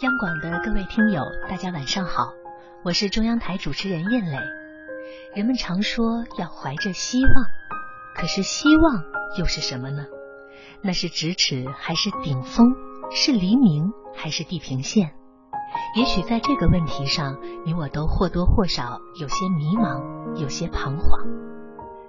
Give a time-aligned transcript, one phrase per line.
[0.00, 2.34] 央广的各位听友，大家晚上好，
[2.82, 4.36] 我是中央台主持人燕磊。
[5.36, 7.32] 人们常说要怀着希望，
[8.16, 9.04] 可是希望
[9.38, 10.04] 又是什么呢？
[10.82, 12.74] 那是咫尺还是顶峰？
[13.12, 15.14] 是黎明还是地平线？
[15.96, 21.24] 也许在这个问题上，你我都或多或少有些迷茫，有些彷徨。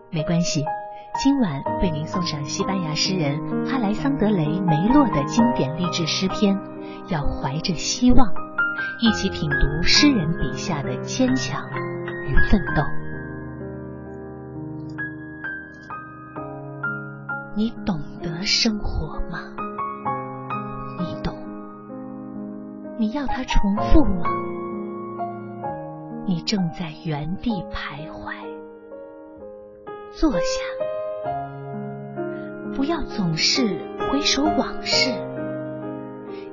[0.09, 0.65] 没关系。
[1.13, 6.59] 今晚为您送上西班牙诗人阿莱桑德雷梅洛的经典励志诗篇，
[7.07, 8.33] 要怀着希望，
[8.99, 11.63] 一起品读诗人笔下的坚强
[12.27, 12.83] 与奋斗。
[17.55, 19.39] 你懂得生活吗？
[20.99, 21.33] 你懂？
[22.97, 24.25] 你要它重复吗？
[26.27, 28.33] 你正在原地徘徊。
[30.11, 30.37] 坐下。
[32.75, 33.79] 不要总是
[34.11, 35.09] 回首往事，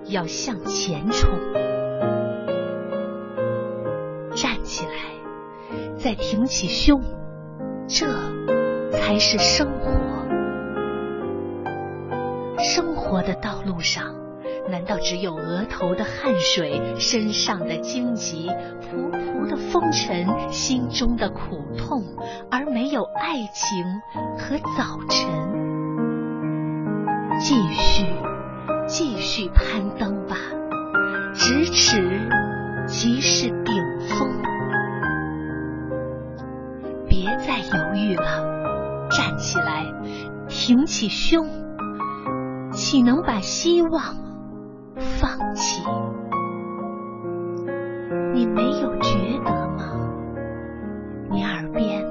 [0.06, 1.28] 要向前冲。
[4.34, 4.93] 站起来，
[5.98, 7.03] 再挺起胸，
[7.89, 8.06] 这
[8.93, 9.91] 才是生活。
[12.59, 14.15] 生活的道路上，
[14.70, 18.48] 难道只有额头的汗水、身上的荆棘、
[18.81, 22.05] 仆仆的风尘、心中的苦痛，
[22.48, 23.84] 而没有爱情
[24.39, 25.72] 和早晨？
[27.45, 28.07] 继续，
[28.87, 30.37] 继续攀登吧，
[31.35, 32.01] 咫尺
[32.87, 33.75] 即是顶
[34.09, 34.41] 峰。
[37.09, 39.93] 别再犹豫了，站起来，
[40.47, 41.49] 挺起胸，
[42.71, 43.91] 岂能把希望
[44.97, 45.83] 放弃？
[48.33, 49.83] 你没有觉得吗？
[51.29, 52.03] 你耳边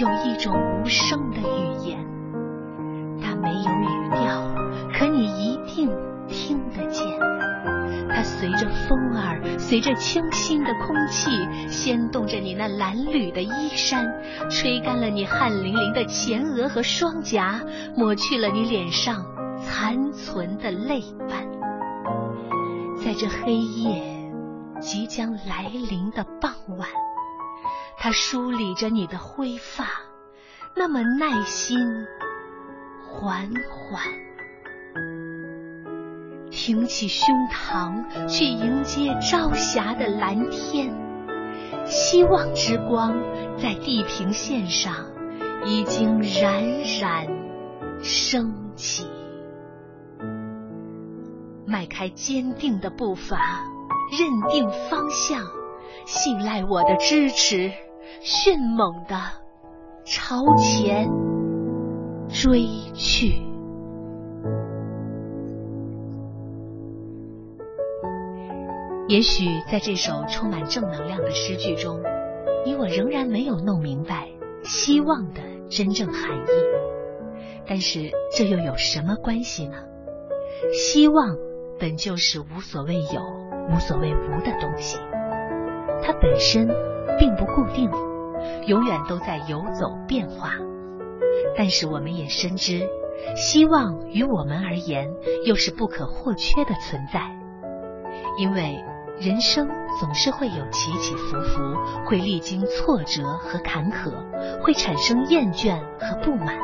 [0.00, 0.52] 有一种
[0.82, 1.36] 无声的
[8.22, 11.30] 随着风儿，随着清新的空气，
[11.68, 14.06] 掀动着你那蓝褛的衣衫，
[14.50, 17.60] 吹干了你汗淋淋的前额和双颊，
[17.96, 19.24] 抹去了你脸上
[19.62, 21.46] 残存的泪斑。
[23.04, 24.30] 在这黑夜
[24.80, 26.88] 即将来临的傍晚，
[27.98, 29.86] 它梳理着你的灰发，
[30.76, 31.78] 那么耐心，
[33.08, 34.02] 缓缓。
[36.64, 40.94] 挺起胸膛，去迎接朝霞的蓝天。
[41.86, 43.16] 希望之光
[43.56, 44.94] 在地平线上
[45.66, 46.62] 已经冉
[47.00, 47.26] 冉
[48.00, 49.08] 升起。
[51.66, 53.40] 迈开坚定的步伐，
[54.16, 55.40] 认定方向，
[56.06, 57.72] 信赖我的支持，
[58.20, 59.16] 迅猛的
[60.04, 61.10] 朝前
[62.28, 63.51] 追去。
[69.12, 72.00] 也许在这首充满正能量的诗句中，
[72.64, 74.30] 你我仍然没有弄明白
[74.62, 76.48] 希望的真正含义。
[77.66, 79.74] 但是这又有什么关系呢？
[80.72, 81.36] 希望
[81.78, 83.20] 本就是无所谓有、
[83.70, 84.96] 无所谓无的东西，
[86.02, 86.66] 它本身
[87.18, 87.90] 并不固定，
[88.66, 90.54] 永远都在游走变化。
[91.54, 92.88] 但是我们也深知，
[93.36, 95.12] 希望于我们而言
[95.44, 97.20] 又是不可或缺的存在，
[98.38, 98.82] 因为。
[99.22, 99.68] 人生
[100.00, 104.10] 总是会有起起伏伏，会历经挫折和坎坷，
[104.60, 106.58] 会产生厌倦和不满。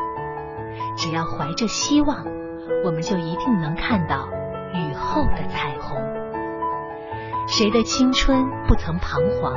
[0.97, 2.27] 只要怀着希望，
[2.85, 4.29] 我们就一定能看到
[4.75, 5.97] 雨后的彩虹。
[7.47, 9.57] 谁的青春不曾彷徨？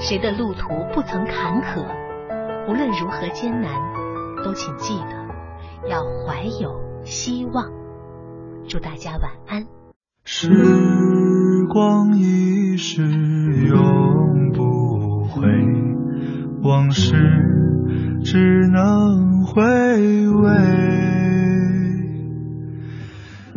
[0.00, 1.86] 谁的路途不曾坎坷？
[2.66, 3.80] 无论如何艰难，
[4.42, 7.70] 都请记得要怀有希望。
[8.66, 9.64] 祝大家晚安。
[10.24, 10.89] 是。
[16.80, 17.12] 往事
[18.24, 19.60] 只能回
[20.28, 20.50] 味。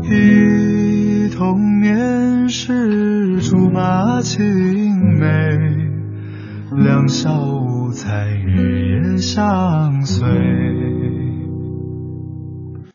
[0.01, 5.25] 忆童年时竹马青梅，
[6.75, 11.22] 两小无猜日夜相随。